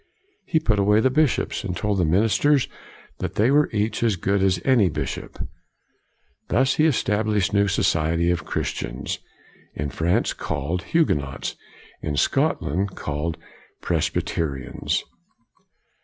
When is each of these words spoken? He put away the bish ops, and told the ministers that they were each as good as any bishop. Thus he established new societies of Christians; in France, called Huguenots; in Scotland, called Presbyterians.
He 0.47 0.59
put 0.59 0.79
away 0.79 0.99
the 0.99 1.11
bish 1.11 1.37
ops, 1.37 1.63
and 1.63 1.77
told 1.77 1.99
the 1.99 2.05
ministers 2.05 2.67
that 3.19 3.35
they 3.35 3.51
were 3.51 3.69
each 3.71 4.01
as 4.01 4.15
good 4.15 4.41
as 4.41 4.59
any 4.65 4.89
bishop. 4.89 5.37
Thus 6.47 6.77
he 6.77 6.87
established 6.87 7.53
new 7.53 7.67
societies 7.67 8.31
of 8.31 8.43
Christians; 8.43 9.19
in 9.75 9.91
France, 9.91 10.33
called 10.33 10.81
Huguenots; 10.85 11.55
in 12.01 12.17
Scotland, 12.17 12.95
called 12.95 13.37
Presbyterians. 13.79 15.03